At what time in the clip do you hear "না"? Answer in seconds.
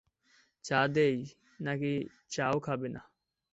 2.89-3.01